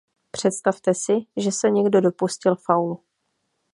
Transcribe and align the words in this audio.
Představte 0.31 0.93
si, 0.93 1.13
že 1.37 1.51
se 1.51 1.69
někdo 1.69 2.01
dopustil 2.01 2.55
faulu. 2.55 3.03